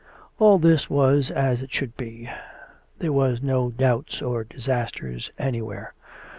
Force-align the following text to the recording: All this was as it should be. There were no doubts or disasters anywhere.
All 0.39 0.57
this 0.57 0.89
was 0.89 1.29
as 1.29 1.61
it 1.61 1.71
should 1.71 1.95
be. 1.95 2.27
There 2.97 3.13
were 3.13 3.37
no 3.39 3.69
doubts 3.69 4.19
or 4.19 4.43
disasters 4.43 5.29
anywhere. 5.37 5.93